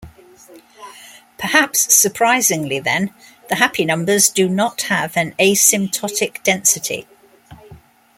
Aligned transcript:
Perhaps 1.37 1.93
surprisingly, 1.93 2.79
then, 2.79 3.13
the 3.49 3.55
happy 3.57 3.85
numbers 3.85 4.29
do 4.29 4.49
not 4.49 4.81
have 4.89 5.15
an 5.15 5.35
asymptotic 5.37 6.41
density. 6.41 7.05